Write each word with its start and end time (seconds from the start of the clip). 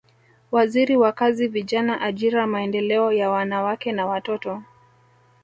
Waziri 0.51 0.97
wa 0.97 1.11
Kazi 1.11 1.47
Vijana 1.47 2.01
Ajira 2.01 2.47
Maendeleo 2.47 3.11
ya 3.11 3.29
Wanawake 3.29 3.91
na 3.91 4.05
Watoto 4.05 4.63